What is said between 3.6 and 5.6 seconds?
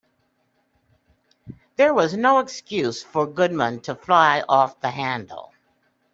to fly off the handle.